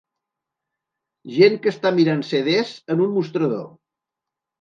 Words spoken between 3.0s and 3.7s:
un mostrador